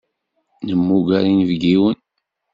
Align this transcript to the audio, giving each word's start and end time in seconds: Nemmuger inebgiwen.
Nemmuger 0.67 1.23
inebgiwen. 1.31 1.97